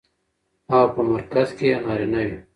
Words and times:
او 0.73 0.83
په 0.93 1.01
مرکز 1.11 1.49
کې 1.57 1.65
يې 1.71 1.77
نارينه 1.85 2.21
وي. 2.27 2.37